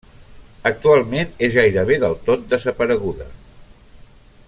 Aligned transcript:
Actualment 0.69 1.29
és 1.49 1.53
gairebé 1.59 1.99
del 2.05 2.17
tot 2.31 2.49
desapareguda. 2.55 3.29